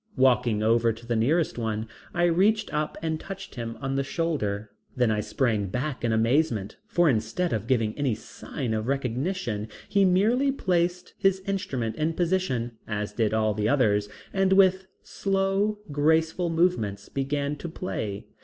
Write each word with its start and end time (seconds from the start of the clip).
Walking 0.17 0.63
over 0.63 0.91
to 0.91 1.05
the 1.05 1.15
nearest 1.15 1.59
one, 1.59 1.87
I 2.11 2.23
reached 2.23 2.73
up 2.73 2.97
and 3.03 3.19
touched 3.19 3.53
him 3.53 3.77
on 3.81 3.93
the 3.97 4.03
shoulder. 4.03 4.71
Then 4.95 5.11
I 5.11 5.19
sprang 5.19 5.67
back 5.67 6.03
in 6.03 6.11
amazement, 6.11 6.75
for 6.87 7.07
instead 7.07 7.53
of 7.53 7.67
giving 7.67 7.95
any 7.95 8.15
sign 8.15 8.73
of 8.73 8.87
recognition 8.87 9.67
he 9.89 10.03
merely 10.03 10.51
placed 10.51 11.13
his 11.19 11.41
instrument 11.41 11.97
in 11.97 12.13
position, 12.13 12.79
as 12.87 13.13
did 13.13 13.31
all 13.31 13.53
the 13.53 13.69
others, 13.69 14.09
and 14.33 14.53
with 14.53 14.87
slow, 15.03 15.77
graceful 15.91 16.49
movements 16.49 17.07
began 17.07 17.55
to 17.57 17.69
play. 17.69 18.25